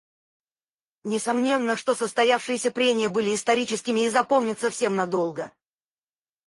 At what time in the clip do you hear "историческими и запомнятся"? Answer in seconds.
3.35-4.71